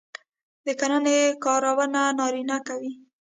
د 0.65 0.67
کرنې 0.79 1.17
کارونه 1.43 2.01
نارینه 2.17 2.57
کوي. 2.67 2.91